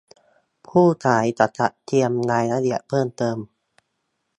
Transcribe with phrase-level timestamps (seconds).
[0.67, 3.37] ผู้ขายจะจัดเตรียมรายละเอียดเพิ่มเติม